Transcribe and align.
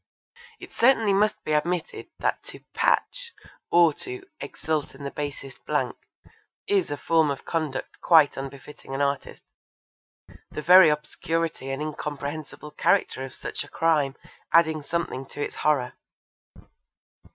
It 0.59 0.73
certainly 0.73 1.13
must 1.13 1.43
be 1.43 1.51
admitted 1.51 2.07
that 2.17 2.41
to 2.45 2.61
'patch' 2.73 3.33
or 3.69 3.93
to 4.01 4.23
'exult 4.39 4.95
in 4.95 5.03
the 5.03 5.11
basest 5.11 5.63
blank' 5.67 5.95
is 6.65 6.89
a 6.89 6.97
form 6.97 7.29
of 7.29 7.45
conduct 7.45 8.01
quite 8.01 8.35
unbefitting 8.35 8.95
an 8.95 9.01
artist, 9.03 9.43
the 10.49 10.63
very 10.63 10.89
obscurity 10.89 11.69
and 11.69 11.83
incomprehensible 11.83 12.71
character 12.71 13.23
of 13.23 13.35
such 13.35 13.63
a 13.63 13.67
crime 13.69 14.15
adding 14.51 14.81
something 14.81 15.23
to 15.27 15.39
its 15.43 15.57
horror. 15.57 15.93